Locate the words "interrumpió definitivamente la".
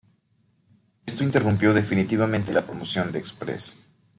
1.23-2.65